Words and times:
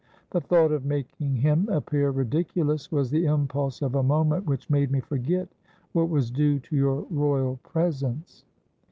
The 0.31 0.41
thought 0.41 0.71
of 0.71 0.83
making 0.83 1.35
him 1.35 1.69
appear 1.69 2.09
ridiculous 2.09 2.91
was 2.91 3.11
the 3.11 3.25
impulse 3.25 3.83
of 3.83 3.93
a 3.93 4.01
moment, 4.01 4.47
which 4.47 4.67
made 4.67 4.89
me 4.89 4.99
forget 4.99 5.47
what 5.91 6.09
was 6.09 6.31
due 6.31 6.59
to 6.59 6.75
your 6.75 7.01
royal 7.11 7.57
presence." 7.61 8.43